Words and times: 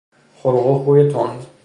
خلق 0.41 0.65
و 0.67 0.79
خوی 0.83 1.09
تند 1.09 1.45